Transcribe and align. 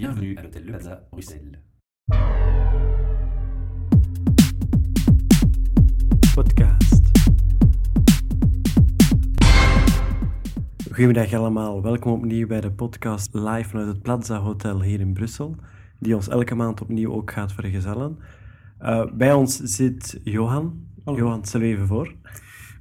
Bienvenue 0.00 0.34
à 0.38 0.42
l'hôtel 0.42 0.64
Le 0.64 0.72
Plaza, 0.72 1.02
Bruxelles. 1.12 1.60
podcast. 6.34 7.04
Goedemiddag 10.90 11.34
allemaal, 11.34 11.82
welkom 11.82 12.12
opnieuw 12.12 12.46
bij 12.46 12.60
de 12.60 12.72
podcast 12.72 13.34
live 13.34 13.68
vanuit 13.68 13.88
het 13.88 14.02
Plaza 14.02 14.38
Hotel 14.38 14.82
hier 14.82 15.00
in 15.00 15.12
Brussel, 15.12 15.56
die 15.98 16.14
ons 16.14 16.28
elke 16.28 16.54
maand 16.54 16.80
opnieuw 16.80 17.12
ook 17.12 17.30
gaat 17.30 17.52
vergezellen. 17.52 18.18
Uh, 18.80 19.12
bij 19.12 19.32
ons 19.32 19.56
zit 19.56 20.20
Johan. 20.24 20.86
Hallo. 21.04 21.18
Johan, 21.18 21.44
stel 21.44 21.60
je 21.60 21.74
even 21.74 21.86
voor. 21.86 22.14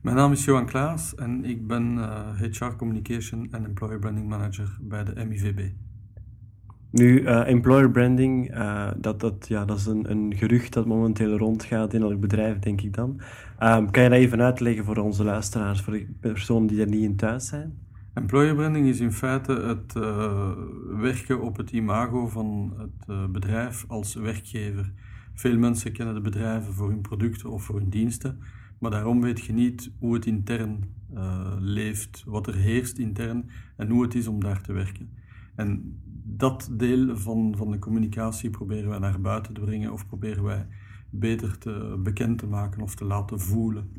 Mijn 0.02 0.16
naam 0.16 0.32
is 0.32 0.46
Johan 0.46 0.66
Klaas 0.66 1.16
en 1.16 1.46
ik 1.46 1.68
ben 1.68 1.98
uh, 1.98 2.42
HR 2.42 2.76
Communication 2.76 3.48
en 3.52 3.66
Employer 3.66 4.00
Branding 4.00 4.28
Manager 4.28 4.78
bij 4.82 5.04
de 5.04 5.26
MIVB. 5.26 5.72
Nu, 6.92 7.22
uh, 7.22 7.48
employer 7.48 7.92
branding, 7.92 8.56
uh, 8.56 8.92
dat, 8.98 9.20
dat, 9.20 9.48
ja, 9.48 9.66
dat 9.66 9.78
is 9.78 9.86
een, 9.86 10.12
een 10.12 10.34
gerucht 10.36 10.74
dat 10.74 10.86
momenteel 10.86 11.38
rondgaat 11.38 11.94
in 11.94 12.02
elk 12.02 12.20
bedrijf, 12.20 12.60
denk 12.60 12.82
ik 12.82 12.94
dan. 12.94 13.10
Um, 13.64 13.92
kan 13.92 14.04
je 14.04 14.10
dat 14.10 14.18
even 14.18 14.42
uitleggen 14.42 14.86
voor 14.86 14.98
onze 14.98 15.24
luisteraars, 15.24 15.82
voor 15.82 15.94
de 15.94 16.08
personen 16.20 16.68
die 16.68 16.82
er 16.82 16.88
niet 16.88 17.04
in 17.04 17.16
thuis 17.16 17.48
zijn? 17.48 17.78
Employer 18.14 18.56
branding 18.56 18.88
is 18.88 19.00
in 19.00 19.12
feite 19.12 19.52
het 19.52 19.94
uh, 19.98 20.52
werken 21.00 21.42
op 21.42 21.58
het 21.58 21.72
imago 21.72 22.28
van 22.28 22.74
het 22.78 23.32
bedrijf 23.32 23.86
als 23.88 24.16
werkgever. 24.16 24.92
Veel 25.34 25.58
mensen 25.58 25.92
kennen 25.92 26.16
de 26.16 26.22
bedrijven 26.22 26.74
voor 26.74 26.90
hun 26.90 27.02
producten 27.02 27.50
of 27.50 27.64
voor 27.64 27.76
hun 27.76 27.90
diensten, 27.90 28.40
maar 28.80 28.92
daarom 28.92 29.22
weet 29.22 29.46
je 29.46 29.54
niet 29.54 29.92
hoe 30.00 30.14
het 30.14 30.26
intern 30.26 30.84
leeft, 31.60 32.24
wat 32.28 32.48
er 32.48 32.56
heerst 32.56 32.98
intern 32.98 33.50
en 33.78 33.90
hoe 33.90 34.04
het 34.04 34.16
is 34.16 34.28
om 34.28 34.40
daar 34.40 34.62
te 34.62 34.74
werken. 34.74 35.10
En 35.60 36.02
dat 36.24 36.70
deel 36.72 37.18
van, 37.18 37.54
van 37.58 37.72
de 37.72 37.80
communicatie 37.80 38.50
proberen 38.50 38.90
wij 38.90 39.00
naar 39.00 39.22
buiten 39.22 39.54
te 39.54 39.62
brengen 39.62 39.92
of 39.92 40.08
proberen 40.08 40.44
wij 40.44 40.68
beter 41.10 41.58
te, 41.58 42.00
bekend 42.04 42.38
te 42.38 42.48
maken 42.48 42.82
of 42.82 42.96
te 42.96 43.06
laten 43.06 43.40
voelen. 43.40 43.90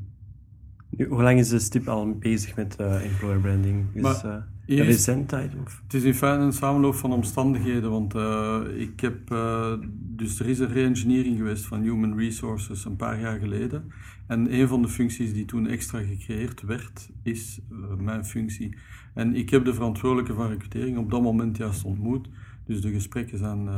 Nu, 0.89 1.07
hoe 1.07 1.23
lang 1.23 1.39
is 1.39 1.49
de 1.49 1.59
STIP 1.59 1.89
al 1.89 2.19
bezig 2.19 2.57
met 2.57 2.77
uh, 2.81 3.05
employer 3.05 3.41
branding? 3.41 3.85
Is 3.93 4.03
maar, 4.03 4.49
een 4.79 4.85
recent 4.85 5.29
tijd? 5.29 5.53
Of? 5.65 5.81
Het 5.83 5.95
is 5.95 6.03
in 6.03 6.15
feite 6.15 6.45
een 6.45 6.53
samenloop 6.53 6.95
van 6.95 7.13
omstandigheden, 7.13 7.91
want 7.91 8.15
uh, 8.15 8.61
ik 8.75 9.01
heb, 9.01 9.35
dus 9.93 10.41
er 10.41 10.49
is 10.49 10.59
een 10.59 10.73
re-engineering 10.73 11.37
geweest 11.37 11.67
van 11.67 11.83
Human 11.83 12.19
Resources 12.19 12.85
een 12.85 12.97
paar 12.97 13.21
jaar 13.21 13.39
geleden. 13.39 13.93
En 14.27 14.55
een 14.55 14.69
van 14.69 14.83
de 14.83 14.89
functies 14.89 15.33
die 15.33 15.45
toen 15.45 15.67
extra 15.67 15.99
gecreëerd 15.99 16.63
werd, 16.63 17.11
is 17.23 17.61
mijn 17.99 18.25
functie. 18.25 18.77
En 19.15 19.35
ik 19.35 19.51
heb 19.51 19.65
de 19.65 19.75
verantwoordelijke 19.75 20.35
van 20.35 20.49
recrutering 20.49 20.99
op 20.99 21.11
dat 21.11 21.23
moment 21.23 21.57
juist 21.57 21.85
ontmoet. 21.85 22.29
Dus 22.67 22.81
de 22.81 22.93
gesprekken 22.93 23.39
zijn, 23.39 23.69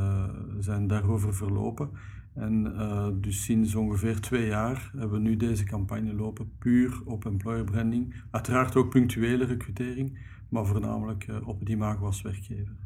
zijn 0.61 0.87
daarover 0.87 1.35
verlopen. 1.35 1.91
En 2.35 2.73
uh, 2.77 3.07
dus 3.21 3.45
sinds 3.45 3.75
ongeveer 3.75 4.21
twee 4.21 4.47
jaar 4.47 4.91
hebben 4.97 5.23
we 5.23 5.29
nu 5.29 5.37
deze 5.37 5.65
campagne 5.65 6.15
lopen, 6.15 6.51
puur 6.59 7.01
op 7.05 7.25
employer 7.25 7.65
branding. 7.65 8.15
Uiteraard 8.31 8.77
ook 8.77 8.91
punctuele 8.91 9.45
recrutering, 9.45 10.19
maar 10.53 10.67
voornamelijk 10.67 11.27
uh, 11.27 11.49
op 11.49 11.61
het 11.61 11.69
imago 11.69 12.07
als 12.07 12.23
werkgever. 12.23 12.77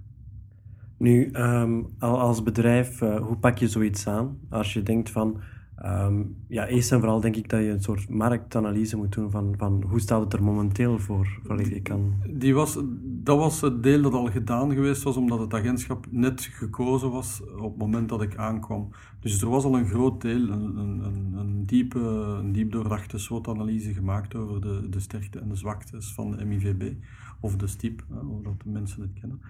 Nu, 0.97 1.31
um, 1.33 1.86
als 1.98 2.42
bedrijf, 2.42 3.00
uh, 3.00 3.17
hoe 3.17 3.36
pak 3.36 3.58
je 3.58 3.69
zoiets 3.69 4.06
aan? 4.06 4.39
Als 4.48 4.73
je 4.73 4.83
denkt 4.83 5.11
van, 5.11 5.41
um, 5.84 6.36
ja, 6.48 6.67
eerst 6.67 6.92
en 6.92 6.98
vooral 6.98 7.20
denk 7.20 7.36
ik 7.36 7.48
dat 7.48 7.61
je 7.61 7.69
een 7.69 7.83
soort 7.83 8.08
marktanalyse 8.08 8.97
moet 8.97 9.12
doen 9.12 9.31
van, 9.31 9.55
van 9.56 9.84
hoe 9.89 10.00
staat 10.00 10.20
het 10.20 10.33
er 10.33 10.42
momenteel 10.42 10.98
voor? 10.98 11.41
Je 11.58 11.81
kan... 11.81 12.12
Die 12.31 12.55
was, 12.55 12.78
dat 13.03 13.39
was 13.39 13.61
het 13.61 13.83
deel 13.83 14.03
dat 14.03 14.12
al 14.12 14.30
gedaan 14.30 14.73
geweest 14.73 15.03
was, 15.03 15.17
omdat 15.17 15.39
het 15.39 15.55
agentschap 15.55 16.06
net 16.11 16.41
gekozen 16.41 17.11
was 17.11 17.42
op 17.56 17.70
het 17.70 17.78
moment 17.78 18.08
dat 18.08 18.23
ik 18.23 18.36
aankwam. 18.36 18.89
Dus 19.20 19.42
er 19.42 19.48
was 19.48 19.64
al 19.64 19.77
een 19.77 19.86
groot 19.86 20.20
deel, 20.20 20.48
een, 20.48 20.77
een, 20.77 21.33
een, 21.36 21.67
diepe, 21.67 21.98
een 22.41 22.52
diep 22.52 22.73
doordachte 22.73 23.19
SWOT-analyse 23.19 23.92
gemaakt 23.92 24.35
over 24.35 24.61
de, 24.61 24.86
de 24.90 25.01
sterkte 25.01 25.39
en 25.39 25.48
de 25.48 25.57
zwaktes 25.57 26.13
van 26.13 26.30
de 26.30 26.45
MIVB, 26.45 26.92
of 27.41 27.57
de 27.57 27.67
STIP, 27.67 28.05
hoe 28.08 28.42
dat 28.42 28.61
de 28.64 28.70
mensen 28.70 29.02
het 29.02 29.13
kennen. 29.20 29.41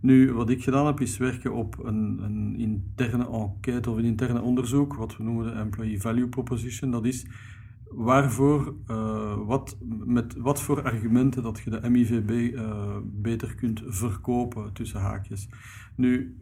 Nu, 0.00 0.32
wat 0.32 0.50
ik 0.50 0.62
gedaan 0.62 0.86
heb, 0.86 1.00
is 1.00 1.16
werken 1.16 1.54
op 1.54 1.84
een, 1.84 2.18
een 2.22 2.56
interne 2.58 3.28
enquête 3.28 3.90
of 3.90 3.96
een 3.96 4.04
interne 4.04 4.40
onderzoek, 4.40 4.94
wat 4.94 5.16
we 5.16 5.22
noemen 5.22 5.44
de 5.44 5.60
Employee 5.60 6.00
Value 6.00 6.28
Proposition. 6.28 6.90
Dat 6.90 7.04
is 7.04 7.26
waarvoor, 7.90 8.74
uh, 8.90 9.36
wat, 9.46 9.76
met 10.04 10.36
wat 10.36 10.62
voor 10.62 10.82
argumenten 10.82 11.42
dat 11.42 11.60
je 11.64 11.70
de 11.70 11.90
MIVB 11.90 12.30
uh, 12.30 12.96
beter 13.04 13.54
kunt 13.54 13.82
verkopen 13.86 14.72
tussen 14.72 15.00
haakjes. 15.00 15.48
Nu, 15.94 16.36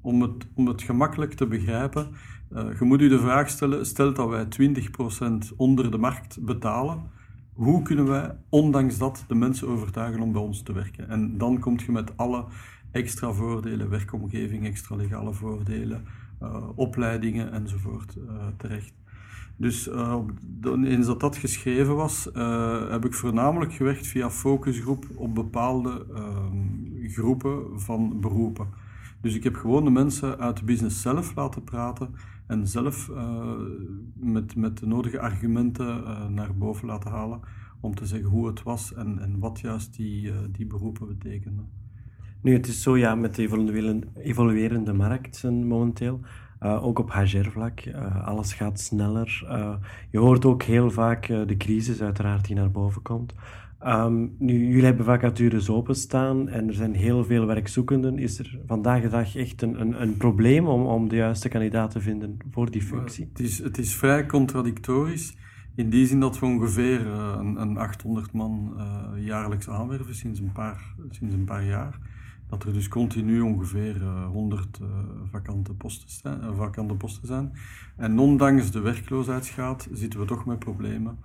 om 0.00 0.22
het, 0.22 0.48
om 0.54 0.66
het 0.66 0.82
gemakkelijk 0.82 1.32
te 1.32 1.46
begrijpen, 1.46 2.08
je 2.78 2.84
moet 2.84 3.00
u 3.00 3.08
de 3.08 3.18
vraag 3.18 3.48
stellen, 3.48 3.86
stelt 3.86 4.16
dat 4.16 4.28
wij 4.28 4.46
20% 5.52 5.56
onder 5.56 5.90
de 5.90 5.98
markt 5.98 6.44
betalen, 6.44 7.10
hoe 7.56 7.82
kunnen 7.82 8.06
wij 8.06 8.36
ondanks 8.48 8.98
dat 8.98 9.24
de 9.28 9.34
mensen 9.34 9.68
overtuigen 9.68 10.20
om 10.20 10.32
bij 10.32 10.42
ons 10.42 10.62
te 10.62 10.72
werken? 10.72 11.08
En 11.08 11.38
dan 11.38 11.58
kom 11.58 11.78
je 11.86 11.92
met 11.92 12.16
alle 12.16 12.44
extra 12.90 13.32
voordelen, 13.32 13.90
werkomgeving, 13.90 14.66
extra 14.66 14.96
legale 14.96 15.32
voordelen, 15.32 16.04
opleidingen 16.74 17.52
enzovoort 17.52 18.16
terecht. 18.56 18.94
Dus 19.56 19.88
uh, 19.88 20.18
eens 20.84 21.06
dat 21.06 21.20
dat 21.20 21.36
geschreven 21.36 21.96
was, 21.96 22.28
heb 22.90 23.04
ik 23.04 23.14
voornamelijk 23.14 23.72
gewerkt 23.72 24.06
via 24.06 24.30
focusgroep 24.30 25.06
op 25.14 25.34
bepaalde 25.34 26.06
uh, 26.14 27.10
groepen 27.10 27.80
van 27.80 28.20
beroepen. 28.20 28.68
Dus 29.26 29.34
ik 29.34 29.44
heb 29.44 29.56
gewoon 29.56 29.84
de 29.84 29.90
mensen 29.90 30.38
uit 30.38 30.56
de 30.56 30.64
business 30.64 31.02
zelf 31.02 31.34
laten 31.34 31.64
praten 31.64 32.14
en 32.46 32.66
zelf 32.66 33.08
uh, 33.08 33.52
met, 34.14 34.56
met 34.56 34.78
de 34.78 34.86
nodige 34.86 35.20
argumenten 35.20 36.02
naar 36.34 36.56
boven 36.56 36.86
laten 36.86 37.10
halen 37.10 37.40
om 37.80 37.94
te 37.94 38.06
zeggen 38.06 38.28
hoe 38.28 38.46
het 38.46 38.62
was 38.62 38.94
en, 38.94 39.18
en 39.18 39.38
wat 39.38 39.60
juist 39.60 39.96
die, 39.96 40.32
die 40.52 40.66
beroepen 40.66 41.06
betekenden. 41.06 41.68
Nu, 42.42 42.52
het 42.52 42.66
is 42.66 42.82
zo 42.82 42.96
ja, 42.96 43.14
met 43.14 43.34
de 43.34 43.42
evoluerende, 43.42 44.06
evoluerende 44.14 44.92
markten 44.92 45.66
momenteel. 45.66 46.20
Ook 46.60 46.98
op 46.98 47.12
HR-vlak. 47.12 47.82
Alles 48.24 48.52
gaat 48.52 48.80
sneller. 48.80 49.44
Je 50.10 50.18
hoort 50.18 50.44
ook 50.44 50.62
heel 50.62 50.90
vaak 50.90 51.26
de 51.26 51.56
crisis, 51.56 52.02
uiteraard, 52.02 52.46
die 52.46 52.56
naar 52.56 52.70
boven 52.70 53.02
komt. 53.02 53.34
Um, 53.84 54.34
nu, 54.38 54.66
jullie 54.66 54.84
hebben 54.84 55.04
vacatures 55.04 55.68
openstaan 55.70 56.48
en 56.48 56.68
er 56.68 56.74
zijn 56.74 56.94
heel 56.94 57.24
veel 57.24 57.46
werkzoekenden. 57.46 58.18
Is 58.18 58.38
er 58.38 58.58
vandaag 58.66 59.02
de 59.02 59.08
dag 59.08 59.36
echt 59.36 59.62
een, 59.62 59.80
een, 59.80 60.02
een 60.02 60.16
probleem 60.16 60.66
om, 60.66 60.86
om 60.86 61.08
de 61.08 61.16
juiste 61.16 61.48
kandidaat 61.48 61.90
te 61.90 62.00
vinden 62.00 62.36
voor 62.50 62.70
die 62.70 62.82
functie? 62.82 63.28
Het 63.28 63.40
is, 63.40 63.58
het 63.58 63.78
is 63.78 63.94
vrij 63.94 64.26
contradictorisch. 64.26 65.36
In 65.74 65.90
die 65.90 66.06
zin 66.06 66.20
dat 66.20 66.38
we 66.38 66.46
ongeveer 66.46 67.06
een, 67.06 67.60
een 67.60 67.76
800 67.76 68.32
man 68.32 68.76
jaarlijks 69.16 69.68
aanwerven 69.68 70.14
sinds 70.14 70.40
een 70.40 70.52
paar, 70.52 70.94
sinds 71.10 71.34
een 71.34 71.44
paar 71.44 71.64
jaar 71.64 71.98
dat 72.48 72.64
er 72.64 72.72
dus 72.72 72.88
continu 72.88 73.40
ongeveer 73.40 73.96
uh, 73.96 74.26
100 74.26 74.78
uh, 74.82 74.88
vakante, 75.30 75.74
posten 75.74 76.10
zijn, 76.10 76.56
vakante 76.56 76.94
posten 76.94 77.26
zijn. 77.26 77.52
En 77.96 78.18
ondanks 78.18 78.70
de 78.70 78.80
werkloosheidsgraad 78.80 79.88
zitten 79.92 80.20
we 80.20 80.26
toch 80.26 80.46
met 80.46 80.58
problemen. 80.58 81.18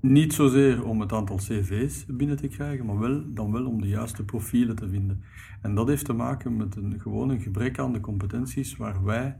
Niet 0.00 0.32
zozeer 0.32 0.84
om 0.84 1.00
het 1.00 1.12
aantal 1.12 1.36
cv's 1.36 2.06
binnen 2.08 2.36
te 2.36 2.48
krijgen, 2.48 2.86
maar 2.86 2.98
wel, 2.98 3.22
dan 3.34 3.52
wel 3.52 3.66
om 3.66 3.80
de 3.80 3.88
juiste 3.88 4.24
profielen 4.24 4.76
te 4.76 4.88
vinden. 4.88 5.22
En 5.60 5.74
dat 5.74 5.88
heeft 5.88 6.04
te 6.04 6.12
maken 6.12 6.56
met 6.56 6.76
een, 6.76 7.00
gewoon 7.00 7.28
een 7.30 7.40
gebrek 7.40 7.78
aan 7.78 7.92
de 7.92 8.00
competenties 8.00 8.76
waar 8.76 9.04
wij 9.04 9.36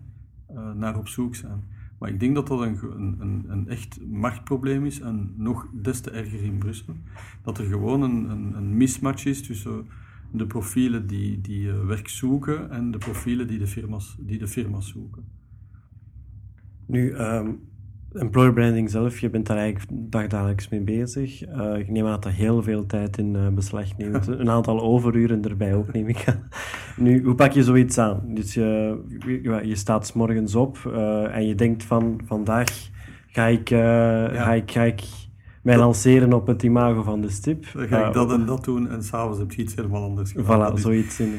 uh, 0.51 0.73
naar 0.73 0.99
op 0.99 1.09
zoek 1.09 1.35
zijn. 1.35 1.65
Maar 1.99 2.11
ik 2.11 2.21
denk 2.21 2.35
dat 2.35 2.47
dat 2.47 2.61
een, 2.61 2.79
een, 3.21 3.45
een 3.49 3.69
echt 3.69 4.07
marktprobleem 4.07 4.85
is 4.85 5.01
en 5.01 5.35
nog 5.37 5.69
des 5.73 6.01
te 6.01 6.11
erger 6.11 6.43
in 6.43 6.59
Brussel. 6.59 6.97
Dat 7.43 7.59
er 7.59 7.65
gewoon 7.65 8.03
een, 8.03 8.31
een, 8.31 8.57
een 8.57 8.77
mismatch 8.77 9.25
is 9.25 9.43
tussen 9.43 9.87
de 10.31 10.47
profielen 10.47 11.07
die, 11.07 11.41
die 11.41 11.67
uh, 11.67 11.85
werk 11.85 12.09
zoeken 12.09 12.71
en 12.71 12.91
de 12.91 12.99
profielen 12.99 13.47
die 13.47 13.59
de 13.59 13.67
firma's, 13.67 14.17
die 14.19 14.39
de 14.39 14.49
firma's 14.49 14.89
zoeken. 14.89 15.25
Nu, 16.87 17.15
um, 17.15 17.61
employer 18.13 18.53
branding 18.53 18.91
zelf, 18.91 19.19
je 19.19 19.31
bent 19.31 19.47
daar 19.47 19.57
eigenlijk 19.57 19.91
dagdagelijks 19.93 20.69
mee 20.69 20.81
bezig. 20.81 21.49
Uh, 21.49 21.79
ik 21.79 21.89
neem 21.91 22.05
aan 22.05 22.11
dat 22.11 22.23
dat 22.23 22.33
heel 22.33 22.63
veel 22.63 22.87
tijd 22.87 23.19
in 23.19 23.35
uh, 23.35 23.49
beslag 23.49 23.97
neemt. 23.97 24.27
Een 24.41 24.51
aantal 24.51 24.81
overuren 24.81 25.45
erbij 25.45 25.75
ook, 25.75 25.93
neem 25.93 26.09
ik 26.09 26.25
aan. 26.27 26.49
Nu, 26.97 27.25
hoe 27.25 27.35
pak 27.35 27.53
je 27.53 27.63
zoiets 27.63 27.99
aan? 27.99 28.23
Dus 28.27 28.55
je, 28.55 28.99
je, 29.43 29.61
je 29.65 29.77
staat 29.77 30.07
s 30.07 30.13
morgens 30.13 30.55
op 30.55 30.79
en 31.33 31.47
je 31.47 31.55
denkt 31.55 31.85
van, 31.85 32.21
vandaag 32.25 32.91
ga 33.27 33.47
ik, 33.47 33.69
ja. 33.69 34.43
ga 34.43 34.53
ik, 34.53 34.71
ga 34.71 34.83
ik 34.83 35.03
mij 35.63 35.79
lanceren 35.79 36.33
op 36.33 36.47
het 36.47 36.63
imago 36.63 37.03
van 37.03 37.21
de 37.21 37.31
stip. 37.31 37.67
Dan 37.73 37.89
ga 37.89 38.07
ik 38.07 38.13
dat 38.13 38.33
en 38.33 38.47
dat 38.47 38.65
doen 38.65 38.89
en 38.89 39.03
s'avonds 39.03 39.39
heb 39.39 39.53
je 39.53 39.63
iets 39.63 39.75
helemaal 39.75 40.03
anders 40.03 40.33
gedaan. 40.33 40.77
Voilà, 40.77 40.81
zoiets 40.81 41.21
in. 41.21 41.35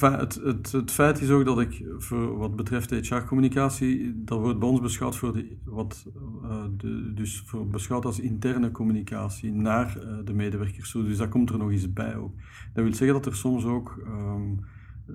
Het, 0.00 0.34
het, 0.34 0.72
het 0.72 0.90
feit 0.90 1.20
is 1.20 1.30
ook 1.30 1.44
dat 1.44 1.60
ik, 1.60 1.84
voor 1.98 2.36
wat 2.36 2.56
betreft 2.56 2.90
HR-communicatie, 2.90 4.24
dat 4.24 4.38
wordt 4.38 4.58
bij 4.58 4.68
ons 4.68 4.80
beschouwd, 4.80 5.16
voor 5.16 5.32
de, 5.32 5.56
wat, 5.64 6.06
uh, 6.42 6.64
de, 6.76 7.12
dus 7.14 7.42
voor, 7.46 7.68
beschouwd 7.68 8.04
als 8.04 8.20
interne 8.20 8.70
communicatie 8.70 9.52
naar 9.52 9.96
uh, 9.96 10.16
de 10.24 10.32
medewerkers 10.32 10.90
toe. 10.90 11.04
Dus 11.04 11.16
dat 11.16 11.28
komt 11.28 11.50
er 11.50 11.58
nog 11.58 11.70
eens 11.70 11.92
bij 11.92 12.16
ook. 12.16 12.34
Dat 12.74 12.84
wil 12.84 12.94
zeggen 12.94 13.16
dat 13.16 13.26
er 13.26 13.36
soms 13.36 13.64
ook 13.64 14.02
um, 14.06 14.60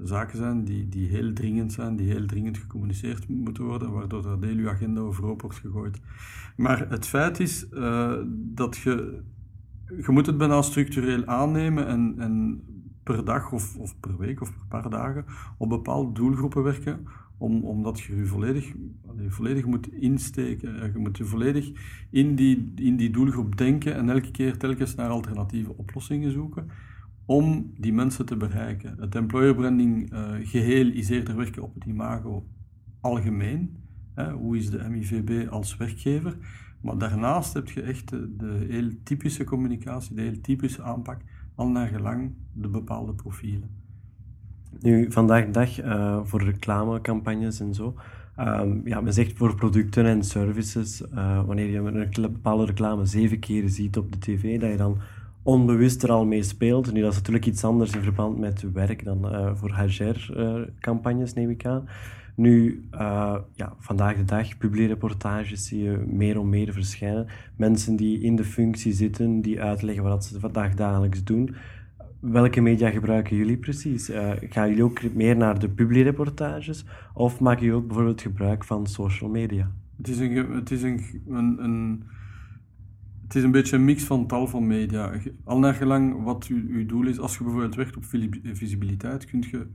zaken 0.04 0.38
zijn 0.38 0.64
die, 0.64 0.90
die 0.90 1.08
heel 1.08 1.34
dringend 1.34 1.74
zijn, 1.74 1.96
die 1.96 2.12
heel 2.12 2.26
dringend 2.26 2.58
gecommuniceerd 2.58 3.28
moeten 3.28 3.64
worden, 3.64 3.92
waardoor 3.92 4.26
er 4.26 4.40
de 4.40 4.48
hele 4.48 4.70
agenda 4.70 5.02
overhoop 5.02 5.42
wordt 5.42 5.58
gegooid. 5.58 6.02
Maar 6.56 6.90
het 6.90 7.08
feit 7.08 7.40
is 7.40 7.68
uh, 7.74 8.14
dat 8.34 8.78
je, 8.78 9.22
je 9.88 10.12
moet 10.12 10.26
het 10.26 10.38
bijna 10.38 10.62
structureel 10.62 11.26
aannemen 11.26 11.88
en, 11.88 12.16
en 12.18 12.64
per 13.04 13.26
dag 13.26 13.52
of, 13.52 13.78
of 13.78 14.00
per 14.00 14.18
week 14.18 14.42
of 14.42 14.54
per 14.54 14.66
paar 14.68 14.90
dagen 14.90 15.26
op 15.58 15.70
bepaalde 15.70 16.12
doelgroepen 16.12 16.64
werken, 16.64 17.08
om, 17.38 17.64
omdat 17.64 18.00
je 18.00 18.16
je 18.16 18.26
volledig, 18.26 18.74
je 19.18 19.30
volledig 19.30 19.66
moet 19.66 19.94
insteken. 19.94 20.92
Je 20.94 21.00
moet 21.00 21.18
je 21.18 21.26
volledig 21.26 21.72
in 22.10 22.36
die, 22.36 22.72
in 22.76 22.96
die 22.96 23.10
doelgroep 23.10 23.58
denken 23.58 23.96
en 23.96 24.10
elke 24.10 24.32
keer 24.32 24.58
telkens 24.58 24.96
naar 24.96 25.10
alternatieve 25.10 25.78
oplossingen 25.78 26.32
zoeken 26.32 26.70
om 27.26 27.72
die 27.78 27.94
mensen 27.94 28.26
te 28.26 28.38
bereiken. 28.38 28.96
Het 29.00 29.16
employer 29.16 29.56
branding 29.56 30.14
uh, 30.14 30.32
geheel 30.42 30.92
is 30.92 31.10
eerder 31.10 31.36
werken 31.36 31.64
op 31.64 31.74
het 31.74 31.86
imago 31.86 32.46
algemeen. 33.02 33.78
Hè, 34.14 34.32
hoe 34.32 34.58
is 34.58 34.70
de 34.70 34.90
MIVB 34.90 35.48
als 35.50 35.78
werkgever? 35.78 36.38
Maar 36.82 36.98
daarnaast 36.98 37.54
heb 37.54 37.70
je 37.70 37.82
echt 37.82 38.10
de, 38.10 38.36
de 38.36 38.66
heel 38.70 38.90
typische 39.04 39.44
communicatie, 39.44 40.16
de 40.16 40.22
heel 40.22 40.42
typische 40.42 40.84
aanpak 40.84 41.22
al 41.56 41.68
naar 41.68 41.88
gelang 41.88 42.32
de 42.54 42.68
bepaalde 42.68 43.14
profielen. 43.14 43.70
Nu, 44.80 45.12
vandaag 45.12 45.46
de 45.46 45.52
dag 45.52 45.84
uh, 45.84 46.20
voor 46.24 46.44
reclamecampagnes 46.44 47.60
en 47.60 47.74
zo. 47.74 47.96
Um, 48.40 48.82
ja, 48.86 49.02
men 49.02 49.14
zegt 49.14 49.38
voor 49.38 49.56
producten 49.56 50.06
en 50.06 50.24
services, 50.24 51.02
uh, 51.02 51.46
wanneer 51.46 51.70
je 51.70 51.78
een 51.78 52.32
bepaalde 52.32 52.66
reclame 52.66 53.06
zeven 53.06 53.40
keer 53.40 53.70
ziet 53.70 53.98
op 53.98 54.12
de 54.12 54.18
tv, 54.20 54.60
dat 54.60 54.72
je 54.72 54.78
dan 54.78 54.98
onbewust 55.44 56.04
er 56.04 56.12
al 56.12 56.26
mee 56.26 56.44
speelt. 56.44 56.94
Nu, 56.94 57.02
dat 57.02 57.12
is 57.12 57.18
natuurlijk 57.18 57.46
iets 57.46 57.64
anders 57.64 57.92
in 57.92 58.02
verband 58.02 58.38
met 58.40 58.72
werk 58.74 59.04
dan 59.04 59.34
uh, 59.34 59.52
voor 59.56 59.74
HR-campagnes, 59.74 61.34
neem 61.34 61.50
ik 61.50 61.66
aan. 61.66 61.88
Nu, 62.36 62.86
uh, 62.94 63.36
ja, 63.54 63.74
vandaag 63.80 64.16
de 64.16 64.26
dag, 64.26 64.58
publiereportages 64.58 65.68
zie 65.68 65.84
je 65.84 66.04
meer 66.08 66.40
en 66.40 66.50
meer 66.50 66.74
verschijnen. 66.74 67.28
Mensen 67.56 67.96
die 67.96 68.22
in 68.22 68.36
de 68.36 68.44
functie 68.44 68.94
zitten, 68.94 69.42
die 69.42 69.62
uitleggen 69.62 70.04
wat 70.04 70.26
ze 70.26 70.40
vandaag 70.40 70.74
dagelijks 70.74 71.24
doen. 71.24 71.56
Welke 72.20 72.62
media 72.62 72.90
gebruiken 72.90 73.36
jullie 73.36 73.58
precies? 73.58 74.10
Uh, 74.10 74.32
gaan 74.50 74.70
jullie 74.70 74.84
ook 74.84 75.14
meer 75.14 75.38
naar 75.38 75.60
de 75.60 75.70
publiereportages 75.70 76.86
of 77.14 77.40
maken 77.40 77.62
jullie 77.64 77.78
ook 77.78 77.88
bijvoorbeeld 77.88 78.22
gebruik 78.22 78.64
van 78.64 78.88
social 78.88 79.30
media? 79.30 79.72
Het 79.98 80.08
is 80.08 80.20
een, 80.20 80.52
het 80.54 80.72
is 80.72 80.84
een, 80.84 81.02
een 81.58 82.04
het 83.34 83.42
is 83.42 83.48
een 83.48 83.54
beetje 83.62 83.76
een 83.76 83.86
mix 83.86 84.04
van 84.04 84.28
tal 84.28 84.48
van 84.48 84.68
media. 84.68 85.12
Al 85.44 85.60
naar 85.60 85.74
gelang 85.74 86.24
wat 86.24 86.48
uw 86.48 86.86
doel 86.86 87.08
is, 87.08 87.20
als 87.20 87.38
je 87.38 87.44
bijvoorbeeld 87.44 87.76
werkt 87.76 87.98
op 87.98 88.06
visibiliteit, 88.54 89.26
kun 89.26 89.44
je 89.52 89.68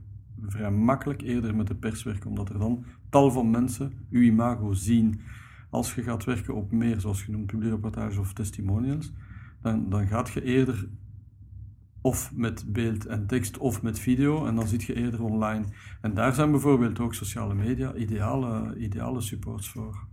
vrij 0.47 0.71
makkelijk 0.71 1.21
eerder 1.21 1.55
met 1.55 1.67
de 1.67 1.75
pers 1.75 2.03
werken, 2.03 2.29
omdat 2.29 2.49
er 2.49 2.59
dan 2.59 2.85
tal 3.09 3.31
van 3.31 3.49
mensen 3.49 3.93
uw 4.11 4.21
imago 4.21 4.73
zien. 4.73 5.21
Als 5.69 5.95
je 5.95 6.03
gaat 6.03 6.23
werken 6.23 6.55
op 6.55 6.71
meer, 6.71 6.99
zoals 6.99 7.25
je 7.25 7.31
noemt, 7.31 7.45
publiekreportage 7.45 8.19
of 8.19 8.33
testimonials, 8.33 9.11
dan, 9.61 9.89
dan 9.89 10.07
gaat 10.07 10.29
je 10.29 10.43
eerder 10.43 10.89
of 12.01 12.31
met 12.35 12.73
beeld 12.73 13.05
en 13.05 13.27
tekst 13.27 13.57
of 13.57 13.81
met 13.81 13.99
video 13.99 14.45
en 14.45 14.55
dan 14.55 14.67
zit 14.67 14.83
je 14.83 14.95
eerder 14.95 15.23
online. 15.23 15.65
En 16.01 16.13
daar 16.13 16.33
zijn 16.33 16.51
bijvoorbeeld 16.51 16.99
ook 16.99 17.13
sociale 17.13 17.53
media 17.53 17.93
ideale, 17.93 18.77
ideale 18.77 19.21
supports 19.21 19.69
voor. 19.69 20.07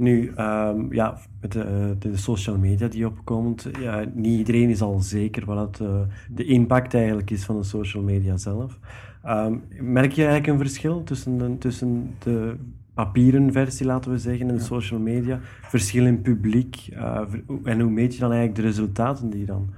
Nu, 0.00 0.32
um, 0.38 0.92
ja, 0.92 1.18
met 1.40 1.52
de, 1.52 1.96
de, 1.98 2.16
social 2.16 2.58
media 2.58 2.88
die 2.88 3.06
opkomen, 3.06 3.54
ja, 3.80 4.04
niet 4.14 4.38
iedereen 4.38 4.68
is 4.68 4.82
al 4.82 5.00
zeker 5.00 5.44
wat 5.44 5.78
het, 5.78 5.88
uh, 5.88 6.00
de 6.28 6.44
impact 6.44 6.94
eigenlijk 6.94 7.30
is 7.30 7.44
van 7.44 7.56
de 7.56 7.62
social 7.62 8.02
media 8.02 8.36
zelf. 8.36 8.78
Um, 9.26 9.62
merk 9.80 10.12
je 10.12 10.24
eigenlijk 10.24 10.46
een 10.46 10.66
verschil 10.66 11.02
tussen 11.02 11.38
de, 11.38 11.58
tussen 11.58 12.14
de 12.18 12.56
papieren 12.94 13.52
versie, 13.52 13.86
laten 13.86 14.10
we 14.10 14.18
zeggen, 14.18 14.48
en 14.48 14.54
de 14.54 14.62
social 14.62 15.00
media? 15.00 15.40
Verschil 15.62 16.06
in 16.06 16.22
publiek? 16.22 16.88
Uh, 16.92 17.20
en 17.64 17.80
hoe 17.80 17.90
meet 17.90 18.14
je 18.14 18.20
dan 18.20 18.32
eigenlijk 18.32 18.60
de 18.60 18.66
resultaten 18.66 19.30
die 19.30 19.46
dan... 19.46 19.70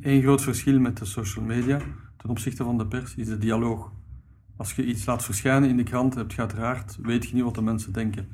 Eén 0.00 0.22
groot 0.22 0.42
verschil 0.42 0.80
met 0.80 0.98
de 0.98 1.04
social 1.04 1.44
media 1.44 1.80
ten 2.16 2.30
opzichte 2.30 2.64
van 2.64 2.78
de 2.78 2.86
pers 2.86 3.14
is 3.14 3.26
de 3.26 3.38
dialoog. 3.38 3.92
Als 4.56 4.72
je 4.72 4.84
iets 4.84 5.06
laat 5.06 5.24
verschijnen 5.24 5.68
in 5.68 5.76
de 5.76 5.82
krant, 5.82 6.14
hebt 6.14 6.32
je 6.32 6.40
uiteraard, 6.40 6.98
weet 7.02 7.26
je 7.26 7.34
niet 7.34 7.44
wat 7.44 7.54
de 7.54 7.62
mensen 7.62 7.92
denken. 7.92 8.28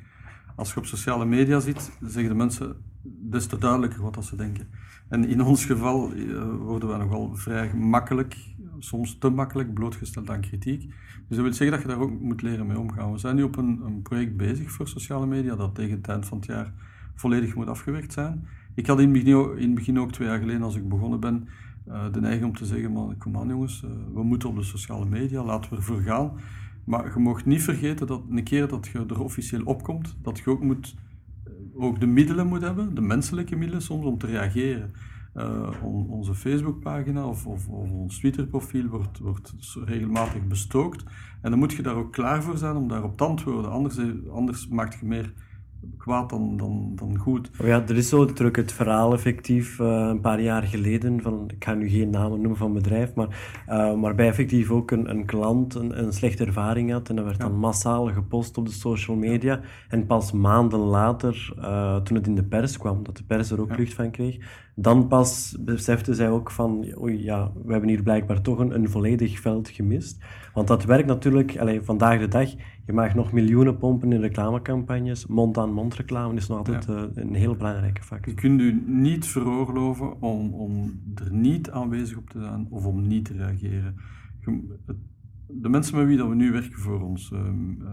Als 0.54 0.72
je 0.72 0.78
op 0.78 0.86
sociale 0.86 1.24
media 1.24 1.60
zit, 1.60 1.98
zeggen 2.00 2.28
de 2.28 2.34
mensen 2.34 2.76
des 3.02 3.46
te 3.46 3.58
duidelijker 3.58 4.02
wat 4.02 4.24
ze 4.24 4.36
denken. 4.36 4.66
En 5.08 5.24
in 5.24 5.42
ons 5.42 5.64
geval 5.64 6.12
uh, 6.12 6.42
worden 6.58 6.88
we 6.88 6.96
nogal 6.96 7.34
vrij 7.34 7.74
makkelijk, 7.74 8.36
soms 8.78 9.18
te 9.18 9.28
makkelijk, 9.28 9.74
blootgesteld 9.74 10.30
aan 10.30 10.40
kritiek. 10.40 10.80
Dus 11.28 11.36
dat 11.36 11.46
wil 11.46 11.52
zeggen 11.52 11.70
dat 11.70 11.82
je 11.82 11.88
daar 11.88 12.06
ook 12.06 12.20
moet 12.20 12.42
leren 12.42 12.66
mee 12.66 12.78
omgaan. 12.78 13.12
We 13.12 13.18
zijn 13.18 13.36
nu 13.36 13.42
op 13.42 13.56
een, 13.56 13.80
een 13.84 14.02
project 14.02 14.36
bezig 14.36 14.70
voor 14.70 14.88
sociale 14.88 15.26
media 15.26 15.56
dat 15.56 15.74
tegen 15.74 15.96
het 15.96 16.08
eind 16.08 16.26
van 16.26 16.38
het 16.38 16.46
jaar 16.46 16.72
volledig 17.14 17.54
moet 17.54 17.68
afgewerkt 17.68 18.12
zijn. 18.12 18.46
Ik 18.74 18.86
had 18.86 19.00
in 19.00 19.14
het 19.14 19.24
begin, 19.24 19.56
in 19.56 19.66
het 19.66 19.74
begin 19.74 20.00
ook 20.00 20.12
twee 20.12 20.28
jaar 20.28 20.38
geleden, 20.38 20.62
als 20.62 20.76
ik 20.76 20.88
begonnen 20.88 21.20
ben, 21.20 21.48
uh, 21.88 22.12
de 22.12 22.20
neiging 22.20 22.44
om 22.44 22.56
te 22.56 22.66
zeggen, 22.66 23.16
kom 23.18 23.36
aan 23.36 23.48
jongens, 23.48 23.82
uh, 23.84 23.90
we 24.14 24.22
moeten 24.22 24.48
op 24.48 24.56
de 24.56 24.62
sociale 24.62 25.04
media, 25.06 25.44
laten 25.44 25.70
we 25.70 25.76
ervoor 25.76 26.00
gaan. 26.00 26.32
Maar 26.84 27.12
je 27.14 27.20
mag 27.20 27.44
niet 27.44 27.62
vergeten 27.62 28.06
dat 28.06 28.22
een 28.30 28.44
keer 28.44 28.68
dat 28.68 28.86
je 28.86 29.04
er 29.08 29.20
officieel 29.20 29.64
opkomt, 29.64 30.16
dat 30.22 30.38
je 30.38 30.50
ook, 30.50 30.62
moet, 30.62 30.94
eh, 31.44 31.52
ook 31.74 32.00
de 32.00 32.06
middelen 32.06 32.46
moet 32.46 32.62
hebben, 32.62 32.94
de 32.94 33.00
menselijke 33.00 33.56
middelen 33.56 33.82
soms, 33.82 34.06
om 34.06 34.18
te 34.18 34.26
reageren. 34.26 34.92
On, 35.82 36.08
onze 36.08 36.34
Facebookpagina 36.34 37.26
of, 37.26 37.46
of, 37.46 37.68
of 37.68 37.90
ons 37.90 38.18
Twitterprofiel 38.18 38.86
wordt, 38.86 39.18
wordt 39.18 39.54
regelmatig 39.84 40.46
bestookt. 40.46 41.04
En 41.44 41.50
dan 41.50 41.58
moet 41.58 41.72
je 41.72 41.82
daar 41.82 41.94
ook 41.94 42.12
klaar 42.12 42.42
voor 42.42 42.56
zijn 42.56 42.76
om 42.76 42.88
daarop 42.88 43.16
te 43.16 43.24
antwoorden. 43.24 43.70
Anders, 43.70 43.96
eh, 43.96 44.06
anders 44.30 44.68
maakt 44.68 44.98
je 45.00 45.06
meer 45.06 45.32
kwaad 45.98 46.30
dan, 46.30 46.56
dan, 46.56 46.92
dan 46.94 47.18
goed. 47.18 47.50
Oh 47.60 47.66
ja, 47.66 47.82
er 47.88 47.96
is 47.96 48.08
zo 48.08 48.24
terug 48.24 48.56
het 48.56 48.72
verhaal 48.72 49.12
effectief 49.12 49.78
uh, 49.78 49.86
een 50.10 50.20
paar 50.20 50.40
jaar 50.40 50.62
geleden, 50.62 51.22
van, 51.22 51.50
ik 51.56 51.64
ga 51.64 51.74
nu 51.74 51.88
geen 51.88 52.10
namen 52.10 52.40
noemen 52.40 52.56
van 52.56 52.72
bedrijf, 52.72 53.14
maar 53.14 53.28
uh, 53.68 54.00
waarbij 54.00 54.26
effectief 54.26 54.70
ook 54.70 54.90
een, 54.90 55.10
een 55.10 55.24
klant 55.24 55.74
een, 55.74 55.98
een 55.98 56.12
slechte 56.12 56.44
ervaring 56.44 56.92
had 56.92 57.08
en 57.08 57.16
dat 57.16 57.24
werd 57.24 57.40
dan 57.40 57.58
massaal 57.58 58.06
gepost 58.06 58.58
op 58.58 58.66
de 58.66 58.72
social 58.72 59.16
media. 59.16 59.60
En 59.88 60.06
pas 60.06 60.32
maanden 60.32 60.80
later, 60.80 61.52
uh, 61.58 61.96
toen 61.96 62.16
het 62.16 62.26
in 62.26 62.34
de 62.34 62.44
pers 62.44 62.78
kwam, 62.78 63.02
dat 63.02 63.16
de 63.16 63.24
pers 63.24 63.50
er 63.50 63.60
ook 63.60 63.70
ja. 63.70 63.76
lucht 63.76 63.94
van 63.94 64.10
kreeg, 64.10 64.63
dan 64.74 65.08
pas 65.08 65.56
besefte 65.60 66.14
zij 66.14 66.30
ook 66.30 66.50
van, 66.50 66.86
oei 67.00 67.22
ja, 67.22 67.52
we 67.64 67.72
hebben 67.72 67.88
hier 67.88 68.02
blijkbaar 68.02 68.40
toch 68.40 68.58
een, 68.58 68.74
een 68.74 68.88
volledig 68.88 69.40
veld 69.40 69.68
gemist. 69.68 70.24
Want 70.54 70.68
dat 70.68 70.84
werkt 70.84 71.06
natuurlijk, 71.06 71.58
allez, 71.58 71.84
vandaag 71.84 72.20
de 72.20 72.28
dag, 72.28 72.50
je 72.86 72.92
mag 72.92 73.14
nog 73.14 73.32
miljoenen 73.32 73.78
pompen 73.78 74.12
in 74.12 74.20
reclamecampagnes. 74.20 75.26
Mond-aan-mond 75.26 75.94
reclame 75.94 76.34
is 76.34 76.46
nog 76.46 76.58
altijd 76.58 76.84
ja. 76.84 76.94
uh, 76.94 77.02
een 77.14 77.34
heel 77.34 77.56
belangrijke 77.56 78.02
factor. 78.02 78.28
Je 78.28 78.40
kunt 78.40 78.60
u 78.60 78.82
niet 78.86 79.26
veroorloven 79.26 80.22
om, 80.22 80.54
om 80.54 81.00
er 81.14 81.32
niet 81.32 81.70
aanwezig 81.70 82.16
op 82.16 82.30
te 82.30 82.40
zijn 82.40 82.66
of 82.70 82.86
om 82.86 83.06
niet 83.06 83.24
te 83.24 83.32
reageren. 83.32 83.94
De 85.46 85.68
mensen 85.68 85.98
met 85.98 86.06
wie 86.06 86.16
dat 86.16 86.28
we 86.28 86.34
nu 86.34 86.52
werken 86.52 86.78
voor 86.78 87.00
ons 87.00 87.30
uh, 87.30 87.40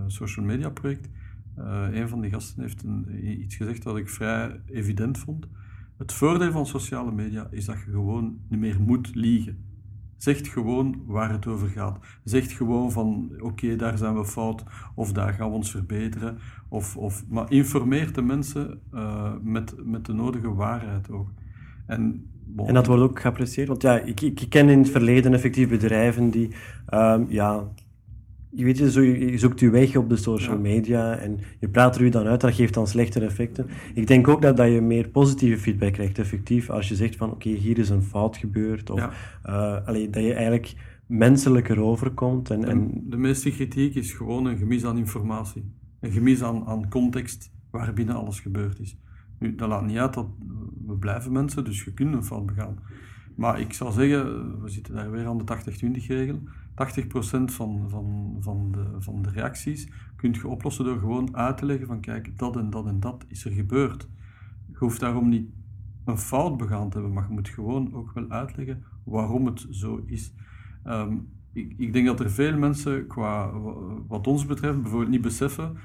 social 0.07 0.45
media 0.45 0.69
project, 0.69 1.09
uh, 1.57 1.87
een 1.91 2.09
van 2.09 2.21
die 2.21 2.31
gasten 2.31 2.61
heeft 2.61 2.83
een, 2.83 3.05
iets 3.41 3.55
gezegd 3.55 3.83
dat 3.83 3.97
ik 3.97 4.09
vrij 4.09 4.61
evident 4.65 5.17
vond. 5.17 5.47
Het 6.01 6.13
voordeel 6.13 6.51
van 6.51 6.65
sociale 6.65 7.11
media 7.11 7.47
is 7.51 7.65
dat 7.65 7.75
je 7.85 7.91
gewoon 7.91 8.37
niet 8.47 8.59
meer 8.59 8.81
moet 8.81 9.15
liegen. 9.15 9.57
Zegt 10.17 10.47
gewoon 10.47 11.03
waar 11.05 11.31
het 11.31 11.47
over 11.47 11.67
gaat. 11.67 11.99
Zegt 12.23 12.51
gewoon 12.51 12.91
van 12.91 13.31
oké, 13.39 13.75
daar 13.75 13.97
zijn 13.97 14.15
we 14.15 14.25
fout 14.25 14.63
of 14.95 15.11
daar 15.11 15.33
gaan 15.33 15.49
we 15.49 15.55
ons 15.55 15.71
verbeteren. 15.71 16.37
Of, 16.69 16.97
of, 16.97 17.23
maar 17.27 17.51
informeert 17.51 18.15
de 18.15 18.21
mensen 18.21 18.79
uh, 18.93 19.33
met, 19.41 19.75
met 19.85 20.05
de 20.05 20.13
nodige 20.13 20.53
waarheid 20.53 21.11
ook. 21.11 21.29
En, 21.85 22.29
en 22.65 22.73
dat 22.73 22.87
wordt 22.87 23.03
ook 23.03 23.19
geapprecieerd, 23.19 23.67
want 23.67 23.81
ja, 23.81 23.99
ik, 23.99 24.21
ik, 24.21 24.45
ken 24.49 24.69
in 24.69 24.79
het 24.79 24.89
verleden 24.89 25.33
effectief 25.33 25.69
bedrijven 25.69 26.29
die 26.29 26.49
um, 26.93 27.25
ja, 27.29 27.67
je 28.51 28.63
weet 28.63 28.77
je, 28.77 28.91
zo, 28.91 29.01
je 29.01 29.37
zoekt 29.37 29.59
je 29.59 29.69
weg 29.69 29.95
op 29.95 30.09
de 30.09 30.15
social 30.15 30.59
media 30.59 31.15
en 31.15 31.39
je 31.59 31.69
praat 31.69 31.95
er 31.95 32.01
u 32.01 32.09
dan 32.09 32.25
uit, 32.25 32.41
dat 32.41 32.53
geeft 32.53 32.73
dan 32.73 32.87
slechtere 32.87 33.25
effecten. 33.25 33.67
Ik 33.93 34.07
denk 34.07 34.27
ook 34.27 34.41
dat, 34.41 34.57
dat 34.57 34.71
je 34.71 34.81
meer 34.81 35.09
positieve 35.09 35.61
feedback 35.61 35.93
krijgt, 35.93 36.19
effectief, 36.19 36.69
als 36.69 36.87
je 36.87 36.95
zegt 36.95 37.15
van 37.15 37.31
oké, 37.31 37.47
okay, 37.47 37.59
hier 37.59 37.77
is 37.77 37.89
een 37.89 38.03
fout 38.03 38.37
gebeurd, 38.37 38.89
of 38.89 38.99
ja. 38.99 39.11
uh, 39.45 39.87
allee, 39.87 40.09
dat 40.09 40.23
je 40.23 40.33
eigenlijk 40.33 40.73
menselijker 41.05 41.81
overkomt. 41.81 42.49
En, 42.49 42.65
en... 42.65 43.03
De 43.09 43.17
meeste 43.17 43.51
kritiek 43.51 43.95
is 43.95 44.13
gewoon 44.13 44.45
een 44.45 44.57
gemis 44.57 44.85
aan 44.85 44.97
informatie, 44.97 45.71
een 45.99 46.11
gemis 46.11 46.43
aan, 46.43 46.65
aan 46.65 46.89
context 46.89 47.53
waarbinnen 47.71 48.15
alles 48.15 48.39
gebeurd 48.39 48.79
is. 48.79 48.97
Nu, 49.39 49.55
dat 49.55 49.69
laat 49.69 49.85
niet 49.85 49.97
uit 49.97 50.13
dat 50.13 50.27
we 50.87 50.93
blijven 50.93 51.31
mensen, 51.31 51.63
dus 51.63 51.83
je 51.83 51.93
kunt 51.93 52.13
een 52.13 52.23
fout 52.23 52.45
begaan. 52.45 52.79
Maar 53.41 53.59
ik 53.59 53.73
zou 53.73 53.91
zeggen, 53.91 54.61
we 54.61 54.69
zitten 54.69 54.95
daar 54.95 55.11
weer 55.11 55.27
aan 55.27 55.37
de 55.37 55.57
80-20 56.03 56.05
regel. 56.07 56.39
80% 56.39 56.43
van, 57.45 57.89
van, 57.89 58.37
van, 58.39 58.71
de, 58.71 58.85
van 58.99 59.21
de 59.21 59.29
reacties 59.29 59.89
kun 60.15 60.33
je 60.33 60.47
oplossen 60.47 60.85
door 60.85 60.99
gewoon 60.99 61.35
uit 61.35 61.57
te 61.57 61.65
leggen 61.65 61.87
van 61.87 61.99
kijk, 61.99 62.37
dat 62.37 62.55
en 62.55 62.69
dat 62.69 62.85
en 62.85 62.99
dat 62.99 63.25
is 63.27 63.45
er 63.45 63.51
gebeurd. 63.51 64.09
Je 64.71 64.77
hoeft 64.77 64.99
daarom 64.99 65.29
niet 65.29 65.49
een 66.05 66.17
fout 66.17 66.57
begaan 66.57 66.89
te 66.89 66.97
hebben, 66.97 67.13
maar 67.13 67.27
je 67.27 67.33
moet 67.33 67.49
gewoon 67.49 67.93
ook 67.93 68.11
wel 68.13 68.29
uitleggen 68.29 68.83
waarom 69.03 69.45
het 69.45 69.67
zo 69.69 70.03
is. 70.05 70.33
Ehm, 70.83 71.17
ik, 71.53 71.73
ik, 71.77 71.93
denk 71.93 72.05
dat 72.05 72.19
er 72.19 72.31
veel 72.31 72.57
mensen, 72.57 73.07
qua 73.07 73.51
wat 74.07 74.27
ons 74.27 74.45
betreft, 74.45 74.81
bijvoorbeeld 74.81 75.11
niet 75.11 75.21
beseffen 75.21 75.77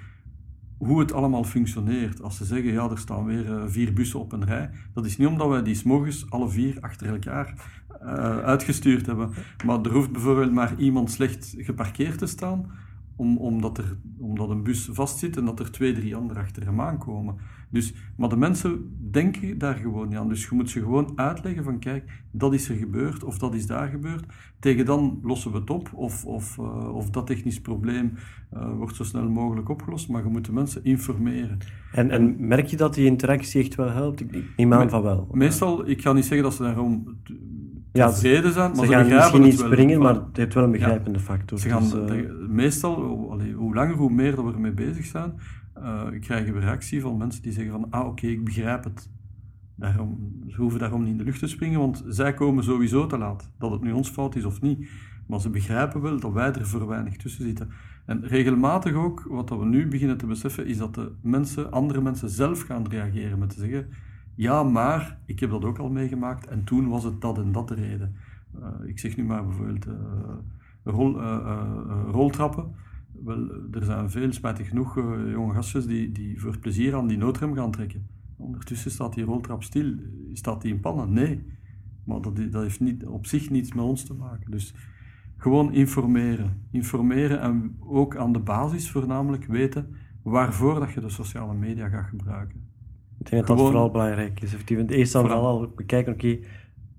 hoe 0.78 1.00
het 1.00 1.12
allemaal 1.12 1.44
functioneert. 1.44 2.22
Als 2.22 2.36
ze 2.36 2.44
zeggen, 2.44 2.72
ja, 2.72 2.90
er 2.90 2.98
staan 2.98 3.24
weer 3.24 3.46
uh, 3.46 3.62
vier 3.66 3.92
bussen 3.92 4.20
op 4.20 4.32
een 4.32 4.44
rij, 4.44 4.70
dat 4.92 5.06
is 5.06 5.16
niet 5.16 5.28
omdat 5.28 5.48
wij 5.48 5.62
die 5.62 5.74
s'morgens 5.74 6.30
alle 6.30 6.48
vier 6.48 6.78
achter 6.80 7.08
elkaar 7.08 7.54
uh, 8.02 8.38
uitgestuurd 8.38 9.06
hebben. 9.06 9.30
Maar 9.64 9.80
er 9.82 9.92
hoeft 9.92 10.12
bijvoorbeeld 10.12 10.52
maar 10.52 10.74
iemand 10.78 11.10
slecht 11.10 11.54
geparkeerd 11.58 12.18
te 12.18 12.26
staan, 12.26 12.70
om, 13.16 13.36
omdat, 13.36 13.78
er, 13.78 13.96
omdat 14.18 14.50
een 14.50 14.62
bus 14.62 14.88
vastzit 14.92 15.36
en 15.36 15.44
dat 15.44 15.60
er 15.60 15.70
twee, 15.70 15.92
drie 15.92 16.16
anderen 16.16 16.42
achter 16.42 16.64
hem 16.64 16.80
aankomen. 16.80 17.34
Dus, 17.70 17.94
maar 18.16 18.28
de 18.28 18.36
mensen 18.36 18.96
denken 19.10 19.58
daar 19.58 19.74
gewoon 19.74 20.08
niet 20.08 20.18
aan. 20.18 20.28
Dus 20.28 20.42
je 20.42 20.54
moet 20.54 20.70
ze 20.70 20.80
gewoon 20.80 21.12
uitleggen 21.14 21.64
van 21.64 21.78
kijk, 21.78 22.22
dat 22.30 22.54
is 22.54 22.68
er 22.68 22.76
gebeurd 22.76 23.24
of 23.24 23.38
dat 23.38 23.54
is 23.54 23.66
daar 23.66 23.88
gebeurd. 23.88 24.24
Tegen 24.58 24.84
dan 24.84 25.18
lossen 25.22 25.52
we 25.52 25.58
het 25.58 25.70
op 25.70 25.90
of, 25.94 26.24
of, 26.24 26.56
uh, 26.58 26.94
of 26.94 27.10
dat 27.10 27.26
technisch 27.26 27.60
probleem 27.60 28.12
uh, 28.54 28.76
wordt 28.76 28.96
zo 28.96 29.04
snel 29.04 29.28
mogelijk 29.28 29.68
opgelost. 29.68 30.08
Maar 30.08 30.22
je 30.22 30.28
moet 30.28 30.44
de 30.44 30.52
mensen 30.52 30.84
informeren. 30.84 31.58
En, 31.92 32.10
en 32.10 32.46
merk 32.46 32.66
je 32.66 32.76
dat 32.76 32.94
die 32.94 33.06
interactie 33.06 33.60
echt 33.60 33.74
wel 33.74 33.90
helpt? 33.90 34.20
Ik 34.20 34.44
neem 34.56 34.72
aan 34.72 34.90
van 34.90 35.02
wel. 35.02 35.28
Meestal, 35.32 35.88
ik 35.88 36.02
ga 36.02 36.12
niet 36.12 36.24
zeggen 36.24 36.42
dat 36.42 36.54
ze 36.54 36.62
daarom 36.62 37.16
ja, 37.96 38.10
tevreden 38.10 38.52
zijn, 38.52 38.70
maar 38.70 38.86
ze, 38.86 38.86
ze 38.86 38.92
gaan 38.92 39.08
misschien 39.08 39.42
niet 39.42 39.58
springen, 39.58 40.00
maar 40.00 40.14
het 40.14 40.36
heeft 40.36 40.54
wel 40.54 40.64
een 40.64 40.70
begrijpende 40.70 41.18
ja, 41.18 41.24
factor. 41.24 41.58
Ze 41.58 41.68
gaan, 41.68 42.06
dus, 42.06 42.16
uh... 42.16 42.48
meestal, 42.48 43.26
allee, 43.30 43.52
hoe 43.52 43.74
langer 43.74 43.94
hoe 43.94 44.10
meer 44.10 44.34
dat 44.36 44.44
we 44.44 44.52
ermee 44.52 44.72
bezig 44.72 45.04
zijn, 45.04 45.32
uh, 45.78 46.02
krijgen 46.20 46.54
we 46.54 46.60
reactie 46.60 47.00
van 47.00 47.16
mensen 47.16 47.42
die 47.42 47.52
zeggen 47.52 47.72
van, 47.72 47.86
ah 47.90 48.00
oké, 48.00 48.08
okay, 48.08 48.30
ik 48.30 48.44
begrijp 48.44 48.84
het. 48.84 49.10
Daarom, 49.74 50.32
ze 50.48 50.60
hoeven 50.60 50.80
daarom 50.80 51.02
niet 51.02 51.10
in 51.10 51.18
de 51.18 51.24
lucht 51.24 51.38
te 51.38 51.46
springen, 51.46 51.80
want 51.80 52.04
zij 52.08 52.34
komen 52.34 52.64
sowieso 52.64 53.06
te 53.06 53.18
laat. 53.18 53.50
Dat 53.58 53.70
het 53.70 53.82
nu 53.82 53.92
ons 53.92 54.08
fout 54.08 54.36
is 54.36 54.44
of 54.44 54.60
niet. 54.60 54.88
Maar 55.26 55.40
ze 55.40 55.50
begrijpen 55.50 56.00
wel 56.00 56.20
dat 56.20 56.32
wij 56.32 56.52
er 56.52 56.66
voor 56.66 56.86
weinig 56.86 57.16
tussen 57.16 57.44
zitten. 57.44 57.70
En 58.06 58.26
regelmatig 58.26 58.94
ook, 58.94 59.26
wat 59.28 59.50
we 59.50 59.64
nu 59.64 59.88
beginnen 59.88 60.16
te 60.16 60.26
beseffen, 60.26 60.66
is 60.66 60.78
dat 60.78 60.94
de 60.94 61.12
mensen, 61.22 61.70
andere 61.70 62.00
mensen 62.00 62.30
zelf 62.30 62.60
gaan 62.60 62.88
reageren 62.88 63.38
met 63.38 63.50
te 63.50 63.60
zeggen 63.60 63.88
ja, 64.36 64.62
maar 64.62 65.18
ik 65.24 65.40
heb 65.40 65.50
dat 65.50 65.64
ook 65.64 65.78
al 65.78 65.90
meegemaakt 65.90 66.46
en 66.46 66.64
toen 66.64 66.88
was 66.88 67.04
het 67.04 67.20
dat 67.20 67.38
en 67.38 67.52
dat 67.52 67.68
de 67.68 67.74
reden. 67.74 68.16
Uh, 68.58 68.88
ik 68.88 68.98
zeg 68.98 69.16
nu 69.16 69.24
maar 69.24 69.44
bijvoorbeeld 69.44 69.86
uh, 69.86 69.94
rol, 70.84 71.20
roltrappen. 72.10 72.74
Wel, 73.24 73.50
er 73.72 73.84
zijn 73.84 74.10
veel, 74.10 74.32
spijtig 74.32 74.68
genoeg, 74.68 74.94
jonge 75.30 75.54
gastjes 75.54 75.86
die, 75.86 76.12
die 76.12 76.40
voor 76.40 76.58
plezier 76.58 76.94
aan 76.94 77.06
die 77.06 77.18
noodrem 77.18 77.54
gaan 77.54 77.70
trekken. 77.70 78.06
Ondertussen 78.36 78.90
staat 78.90 79.14
die 79.14 79.24
roltrap 79.24 79.62
stil. 79.62 79.94
Staat 80.32 80.62
die 80.62 80.72
in 80.72 80.80
pannen? 80.80 81.12
Nee. 81.12 81.44
Maar 82.04 82.20
dat, 82.20 82.36
dat 82.36 82.62
heeft 82.62 82.80
niet, 82.80 83.06
op 83.06 83.26
zich 83.26 83.50
niets 83.50 83.72
met 83.72 83.84
ons 83.84 84.04
te 84.04 84.14
maken. 84.14 84.50
Dus 84.50 84.74
gewoon 85.36 85.72
informeren. 85.72 86.66
Informeren 86.70 87.40
en 87.40 87.76
ook 87.80 88.16
aan 88.16 88.32
de 88.32 88.38
basis 88.38 88.90
voornamelijk 88.90 89.44
weten 89.44 89.94
waarvoor 90.22 90.80
dat 90.80 90.92
je 90.92 91.00
de 91.00 91.08
sociale 91.08 91.54
media 91.54 91.88
gaat 91.88 92.08
gebruiken. 92.08 92.74
Ik 93.26 93.32
denk 93.32 93.46
dat 93.46 93.56
dat 93.56 93.66
vooral 93.66 93.90
belangrijk 93.90 94.40
is. 94.40 94.56
Eerst 94.86 95.12
dan 95.12 95.22
vooral 95.22 95.46
al 95.46 95.72
bekijken, 95.76 96.12
oké, 96.12 96.38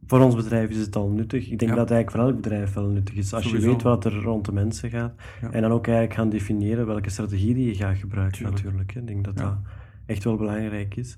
voor 0.07 0.19
ons 0.19 0.36
bedrijf 0.36 0.69
is 0.69 0.77
het 0.77 0.96
al 0.96 1.10
nuttig. 1.10 1.50
Ik 1.50 1.60
denk 1.60 1.72
dat 1.72 1.79
het 1.79 1.91
eigenlijk 1.91 2.12
voor 2.12 2.34
elk 2.34 2.41
bedrijf 2.41 2.74
wel 2.74 2.88
nuttig 2.88 3.15
is. 3.15 3.34
Als 3.34 3.51
je 3.51 3.60
weet 3.60 3.81
wat 3.81 4.05
er 4.05 4.22
rond 4.22 4.46
de 4.46 4.51
mensen 4.51 4.89
gaat. 4.89 5.13
En 5.51 5.62
dan 5.62 5.72
ook 5.72 5.88
eigenlijk 5.88 6.17
gaan 6.17 6.29
definiëren 6.29 6.86
welke 6.86 7.10
strategie 7.10 7.53
die 7.53 7.65
je 7.65 7.75
gaat 7.75 7.98
gebruiken 7.98 8.43
natuurlijk. 8.43 8.96
Ik 8.96 9.07
denk 9.07 9.25
dat 9.25 9.38
dat 9.38 9.57
echt 10.05 10.24
wel 10.24 10.36
belangrijk 10.36 10.96
is. 10.96 11.17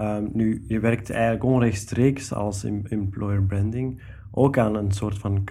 Um, 0.00 0.30
nu, 0.32 0.64
je 0.66 0.80
werkt 0.80 1.10
eigenlijk 1.10 1.44
onrechtstreeks 1.44 2.32
als 2.32 2.64
employer 2.88 3.42
branding 3.42 4.00
ook 4.30 4.58
aan 4.58 4.74
een 4.74 4.92
soort 4.92 5.18
van 5.18 5.44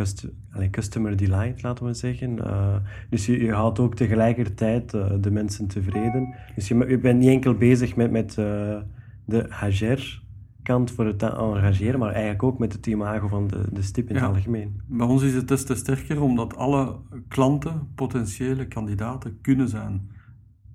customer 0.72 1.18
delight, 1.18 1.62
laten 1.62 1.86
we 1.86 1.94
zeggen. 1.94 2.38
Uh, 2.38 2.76
dus 3.10 3.26
je, 3.26 3.44
je, 3.44 3.52
houdt 3.52 3.80
ook 3.80 3.96
tegelijkertijd 3.96 4.94
uh, 4.94 5.12
de 5.20 5.32
mensen 5.32 5.68
tevreden. 5.68 6.36
Dus 6.56 6.68
je, 6.68 6.86
je, 6.88 6.98
bent 6.98 7.20
niet 7.20 7.30
enkel 7.30 7.54
bezig 7.54 7.96
met, 7.96 8.12
met 8.12 8.36
uh, 8.40 8.78
de 9.26 9.48
HR-kant 9.50 10.92
voor 10.92 11.06
het 11.06 11.24
engageren, 11.24 12.00
maar 12.00 12.12
eigenlijk 12.12 12.44
ook 12.44 12.60
met 12.60 12.74
het 12.74 12.88
imago 12.88 13.28
van 13.28 13.48
de, 13.48 13.62
de 13.72 13.82
stip 13.82 14.10
in 14.10 14.16
ja, 14.16 14.22
het 14.22 14.36
algemeen. 14.36 14.82
Bij 14.88 15.08
ons 15.08 15.24
is 15.24 15.34
het 15.34 15.48
des 15.48 15.66
te 15.66 15.76
sterker 15.76 16.22
omdat 16.22 16.56
alle 16.56 16.96
klanten 17.28 17.88
potentiële 17.96 18.68
kandidaten 18.68 19.42
kunnen 19.42 19.70
zijn. 19.70 20.12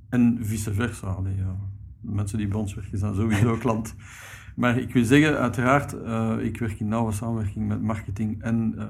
En 0.09 0.39
vice 0.41 0.75
versa. 0.75 1.07
Allee, 1.07 1.37
ja. 1.37 1.57
Mensen 2.01 2.39
die 2.39 2.49
bij 2.49 2.59
ons 2.59 2.75
werken 2.75 2.99
zijn 2.99 3.15
sowieso 3.15 3.57
klant. 3.65 3.95
Maar 4.57 4.79
ik 4.79 4.93
wil 4.93 5.05
zeggen, 5.05 5.39
uiteraard, 5.39 5.95
uh, 5.95 6.37
ik 6.41 6.59
werk 6.59 6.81
in 6.81 6.89
nauwe 6.89 7.13
samenwerking 7.13 7.69
met 7.69 7.83
marketing 7.83 8.43
en 8.43 8.75
uh, 8.77 8.85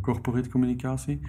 corporate 0.00 0.48
communicatie. 0.48 1.20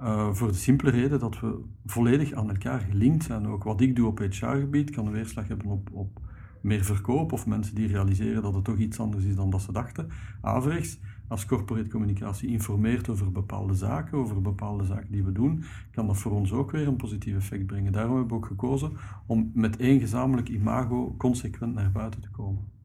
Uh, 0.00 0.32
voor 0.32 0.48
de 0.48 0.54
simpele 0.54 0.90
reden 0.90 1.18
dat 1.18 1.40
we 1.40 1.60
volledig 1.86 2.32
aan 2.32 2.48
elkaar 2.48 2.80
gelinkt 2.80 3.24
zijn. 3.24 3.46
Ook 3.46 3.64
wat 3.64 3.80
ik 3.80 3.96
doe 3.96 4.06
op 4.06 4.18
HR-gebied 4.18 4.90
kan 4.90 5.06
een 5.06 5.12
weerslag 5.12 5.48
hebben 5.48 5.66
op, 5.66 5.88
op 5.92 6.20
meer 6.60 6.84
verkoop 6.84 7.32
of 7.32 7.46
mensen 7.46 7.74
die 7.74 7.86
realiseren 7.86 8.42
dat 8.42 8.54
het 8.54 8.64
toch 8.64 8.76
iets 8.76 9.00
anders 9.00 9.24
is 9.24 9.34
dan 9.34 9.50
dat 9.50 9.62
ze 9.62 9.72
dachten. 9.72 10.08
Averechts, 10.40 10.98
als 11.28 11.46
corporate 11.46 11.88
communicatie 11.88 12.48
informeert 12.48 13.08
over 13.08 13.32
bepaalde 13.32 13.74
zaken, 13.74 14.18
over 14.18 14.42
bepaalde 14.42 14.84
zaken 14.84 15.10
die 15.10 15.24
we 15.24 15.32
doen, 15.32 15.64
kan 15.90 16.06
dat 16.06 16.16
voor 16.16 16.32
ons 16.32 16.52
ook 16.52 16.70
weer 16.70 16.88
een 16.88 16.96
positief 16.96 17.36
effect 17.36 17.66
brengen. 17.66 17.92
Daarom 17.92 18.16
hebben 18.16 18.32
we 18.32 18.42
ook 18.42 18.46
gekozen 18.46 18.92
om 19.26 19.50
met 19.54 19.76
één 19.76 20.00
gezamenlijk 20.00 20.48
imago 20.48 21.14
consequent 21.18 21.74
naar 21.74 21.92
buiten 21.92 22.20
te 22.20 22.30
komen. 22.30 22.78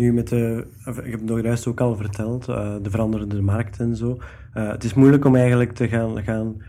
Nu, 0.00 0.12
met 0.12 0.28
de, 0.28 0.66
ik 0.84 1.10
heb 1.10 1.20
het 1.20 1.24
nog 1.24 1.42
juist 1.42 1.66
ook 1.66 1.80
al 1.80 1.96
verteld, 1.96 2.48
uh, 2.48 2.74
de 2.82 2.90
veranderende 2.90 3.42
markt 3.42 3.80
en 3.80 3.96
zo. 3.96 4.18
Uh, 4.54 4.70
het 4.70 4.84
is 4.84 4.94
moeilijk 4.94 5.24
om 5.24 5.36
eigenlijk 5.36 5.72
te 5.72 5.88
gaan, 5.88 6.22
gaan 6.22 6.62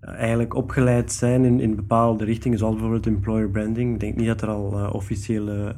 eigenlijk 0.00 0.54
opgeleid 0.54 1.12
zijn 1.12 1.44
in, 1.44 1.60
in 1.60 1.76
bepaalde 1.76 2.24
richtingen, 2.24 2.58
zoals 2.58 2.74
bijvoorbeeld 2.74 3.06
employer 3.06 3.50
branding. 3.50 3.94
Ik 3.94 4.00
denk 4.00 4.16
niet 4.16 4.26
dat 4.26 4.42
er 4.42 4.48
al 4.48 4.78
uh, 4.78 4.94
officiële 4.94 5.74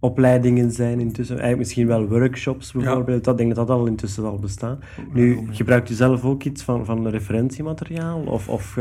opleidingen 0.00 0.70
zijn 0.70 1.00
intussen. 1.00 1.34
Eigenlijk 1.34 1.58
misschien 1.58 1.86
wel 1.86 2.08
workshops 2.08 2.72
bijvoorbeeld. 2.72 3.24
Ja. 3.24 3.30
Dat 3.30 3.38
denk 3.38 3.54
dat 3.54 3.66
dat 3.66 3.76
al 3.76 3.86
intussen 3.86 4.24
al 4.24 4.38
bestaat. 4.38 4.84
Nu, 5.12 5.46
gebruikt 5.50 5.90
u 5.90 5.94
zelf 5.94 6.24
ook 6.24 6.44
iets 6.44 6.62
van, 6.62 6.84
van 6.84 7.08
referentiemateriaal? 7.08 8.20
Of, 8.20 8.48
of 8.48 8.78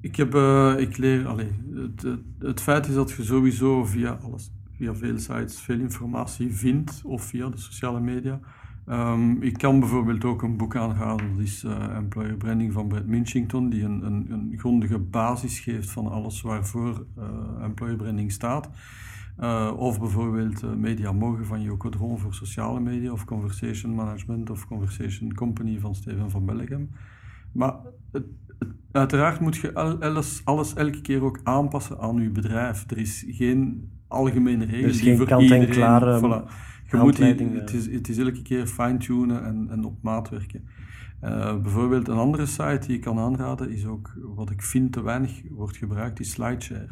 Ik, 0.00 0.16
heb, 0.16 0.34
ik 0.78 0.96
leer... 0.96 1.26
Allez, 1.26 1.48
het, 1.74 2.02
het, 2.02 2.20
het 2.38 2.60
feit 2.60 2.88
is 2.88 2.94
dat 2.94 3.10
je 3.10 3.22
sowieso 3.22 3.84
via 3.84 4.18
alles 4.24 4.50
via 4.82 4.94
veel 4.94 5.18
sites 5.18 5.60
veel 5.60 5.80
informatie 5.80 6.54
vindt 6.54 7.02
of 7.04 7.22
via 7.22 7.48
de 7.48 7.58
sociale 7.58 8.00
media. 8.00 8.40
Um, 8.86 9.42
ik 9.42 9.58
kan 9.58 9.80
bijvoorbeeld 9.80 10.24
ook 10.24 10.42
een 10.42 10.56
boek 10.56 10.76
aanhalen, 10.76 11.30
dat 11.36 11.44
is 11.44 11.64
uh, 11.64 11.96
Employer 11.96 12.36
Branding 12.36 12.72
van 12.72 12.88
Brett 12.88 13.06
Minchington, 13.06 13.68
die 13.68 13.84
een, 13.84 14.06
een, 14.06 14.30
een, 14.30 14.54
grondige 14.56 14.98
basis 14.98 15.60
geeft 15.60 15.90
van 15.90 16.06
alles 16.06 16.40
waarvoor 16.40 17.06
uh, 17.18 17.64
Employer 17.64 17.96
Branding 17.96 18.32
staat. 18.32 18.70
Uh, 19.40 19.72
of 19.76 20.00
bijvoorbeeld 20.00 20.76
Media 20.78 21.12
Morgen 21.12 21.46
van 21.46 21.62
Joko 21.62 21.88
Dron 21.88 22.18
voor 22.18 22.34
sociale 22.34 22.80
media, 22.80 23.12
of 23.12 23.24
Conversation 23.24 23.94
Management 23.94 24.50
of 24.50 24.66
Conversation 24.66 25.34
Company 25.34 25.78
van 25.78 25.94
Steven 25.94 26.30
van 26.30 26.44
Bellegem. 26.44 26.90
Maar 27.52 27.74
het, 28.12 28.24
uiteraard 28.92 29.40
moet 29.40 29.56
je 29.56 29.74
alles, 29.74 30.40
alles 30.44 30.74
elke 30.74 31.00
keer 31.00 31.22
ook 31.22 31.40
aanpassen 31.42 31.98
aan 31.98 32.22
je 32.22 32.30
bedrijf. 32.30 32.90
Er 32.90 32.98
is 32.98 33.24
geen 33.28 33.90
algemene 34.12 34.64
regels. 34.64 34.92
Dus 34.92 35.00
geen 35.00 35.24
kant-en-klare 35.24 36.18
voilà. 36.18 36.70
Je 36.90 36.96
moet 36.98 37.16
die, 37.16 37.48
het, 37.48 37.72
is, 37.72 37.92
het 37.92 38.08
is 38.08 38.18
elke 38.18 38.42
keer 38.42 38.66
fine-tunen 38.66 39.44
en, 39.44 39.66
en 39.70 39.84
op 39.84 40.02
maat 40.02 40.28
werken. 40.28 40.64
Uh, 41.24 41.60
bijvoorbeeld 41.60 42.08
een 42.08 42.16
andere 42.16 42.46
site 42.46 42.86
die 42.86 42.96
ik 42.96 43.00
kan 43.00 43.18
aanraden 43.18 43.70
is 43.70 43.86
ook, 43.86 44.12
wat 44.34 44.50
ik 44.50 44.62
vind 44.62 44.92
te 44.92 45.02
weinig 45.02 45.42
wordt 45.50 45.76
gebruikt, 45.76 46.20
is 46.20 46.30
SlideShare. 46.30 46.88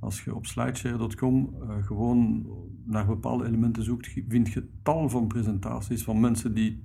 Als 0.00 0.24
je 0.24 0.34
op 0.34 0.46
slideshare.com 0.46 1.54
uh, 1.62 1.68
gewoon 1.86 2.46
naar 2.84 3.06
bepaalde 3.06 3.46
elementen 3.46 3.82
zoekt, 3.82 4.10
vind 4.28 4.52
je 4.52 4.68
tal 4.82 5.08
van 5.08 5.26
presentaties 5.26 6.04
van 6.04 6.20
mensen 6.20 6.54
die, 6.54 6.82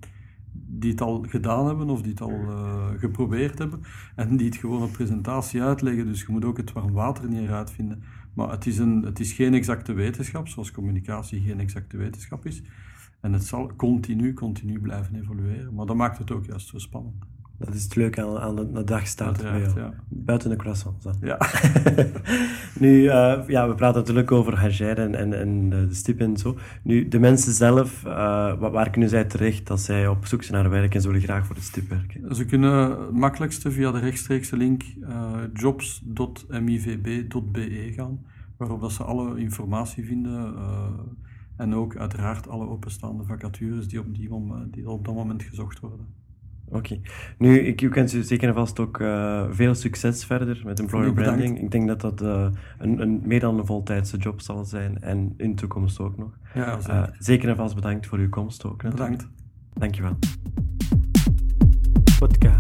die 0.52 0.92
het 0.92 1.02
al 1.02 1.26
gedaan 1.28 1.66
hebben 1.68 1.90
of 1.90 2.02
die 2.02 2.12
het 2.12 2.22
al 2.22 2.32
uh, 2.32 2.86
geprobeerd 2.98 3.58
hebben 3.58 3.82
en 4.16 4.38
die 4.38 4.48
het 4.48 4.56
gewoon 4.56 4.84
op 4.84 4.92
presentatie 4.92 5.62
uitleggen. 5.62 6.06
Dus 6.06 6.22
je 6.22 6.32
moet 6.32 6.46
ook 6.46 6.58
het 6.58 6.74
warm 6.74 6.92
water 6.92 7.30
niet 7.30 7.42
eruit 7.42 7.72
vinden. 7.72 8.04
Maar 8.36 8.50
het 8.50 8.66
is, 8.66 8.78
een, 8.78 9.02
het 9.04 9.20
is 9.20 9.34
geen 9.34 9.54
exacte 9.54 9.94
wetenschap, 9.94 10.48
zoals 10.48 10.72
communicatie 10.72 11.42
geen 11.42 11.60
exacte 11.60 11.98
wetenschap 11.98 12.46
is. 12.46 12.62
En 13.22 13.34
het 13.34 13.44
zal 13.44 13.76
continu, 13.76 14.34
continu 14.34 14.80
blijven 14.80 15.16
evolueren. 15.16 15.74
Maar 15.74 15.86
dat 15.86 15.96
maakt 15.96 16.18
het 16.18 16.32
ook 16.32 16.46
juist 16.46 16.68
zo 16.68 16.78
spannend. 16.78 17.35
Dat 17.58 17.74
is 17.74 17.84
het 17.84 17.96
leuke 17.96 18.24
aan, 18.26 18.38
aan 18.40 18.56
de, 18.56 18.72
de 18.72 18.84
dagstart 18.84 19.42
bij 19.42 19.52
Uiteraard, 19.52 19.76
jou. 19.76 19.90
ja. 19.92 20.04
Buiten 20.10 20.50
de 20.50 20.56
croissants 20.56 21.04
dan. 21.04 21.16
Ja. 21.22 21.38
nu, 22.80 23.06
eh, 23.08 23.42
ja, 23.48 23.68
we 23.68 23.76
praten 23.76 24.00
natuurlijk 24.00 24.32
over 24.32 24.56
Hager 24.58 25.00
en, 25.00 25.16
en, 25.16 25.40
en 25.40 25.70
de, 25.70 25.88
de 25.88 25.94
stip 25.94 26.20
en 26.20 26.38
zo. 26.38 26.58
Nu, 26.84 27.08
de 27.08 27.20
mensen 27.20 27.54
zelf, 27.54 28.06
eh, 28.06 28.12
waar, 28.60 28.72
waar 28.72 28.90
kunnen 28.90 29.10
zij 29.10 29.24
terecht 29.26 29.70
als 29.70 29.86
zij 29.86 30.08
op 30.08 30.26
zoek 30.26 30.44
zijn 30.44 30.62
naar 30.62 30.72
werk 30.72 30.96
en 30.96 31.02
ze 31.02 31.08
willen 31.08 31.22
graag 31.24 31.46
voor 31.46 31.56
de 31.56 31.62
stip 31.62 31.90
werken? 31.90 32.36
Ze 32.36 32.46
kunnen 32.46 32.90
het 32.90 33.12
makkelijkste 33.12 33.72
via 33.72 33.92
de 33.92 34.00
rechtstreekse 34.00 34.58
link 34.58 34.84
eh, 35.02 35.34
jobs.mivb.be 35.54 37.92
gaan, 37.96 38.20
waarop 38.58 38.82
dat 38.82 38.92
ze 38.92 39.04
alle 39.04 39.40
informatie 39.40 40.06
vinden 40.06 40.54
en 41.58 41.76
ook 41.76 41.98
uiteraard 41.98 42.50
alle 42.50 42.68
openstaande 42.68 43.24
vacatures 43.24 43.88
die 43.88 44.00
op, 44.00 44.16
die, 44.16 44.30
mom- 44.30 44.68
die 44.72 44.90
op 44.90 45.06
dat 45.06 45.16
moment 45.16 45.44
gezocht 45.44 45.80
worden. 45.80 46.24
Oké. 46.70 47.00
Nu, 47.38 47.60
ik, 47.60 47.82
ik 47.82 47.94
wens 47.94 48.14
u 48.14 48.24
zeker 48.24 48.48
en 48.48 48.54
vast 48.54 48.80
ook 48.80 49.00
eh, 49.00 49.46
veel 49.50 49.76
succes 49.76 50.26
verder 50.26 50.62
met 50.66 50.80
employer 50.80 51.14
branding. 51.14 51.62
Ik 51.62 51.72
denk 51.72 51.88
dat 51.88 52.02
dat 52.02 52.22
eh, 52.22 52.48
een, 52.78 53.02
een, 53.02 53.22
meer 53.24 53.40
dan 53.40 53.58
een 53.60 53.66
voltijdse 53.66 54.18
job 54.18 54.42
zal 54.42 54.66
zijn 54.66 55.02
en 55.02 55.34
in 55.38 55.50
de 55.50 55.56
toekomst 55.56 56.00
ook 56.00 56.18
nog. 56.18 56.38
Ja, 56.54 56.66
Eh, 56.66 56.80
zeker. 56.80 57.16
zeker 57.20 57.50
en 57.50 57.56
vast 57.56 57.76
bedankt 57.76 58.08
voor 58.08 58.18
uw 58.18 58.30
komst 58.30 58.66
ook. 58.66 58.84
natuurlijk. 58.84 59.12
Bedankt. 59.12 59.34
Dankjewel. 59.74 60.18
Podcast. 62.20 62.55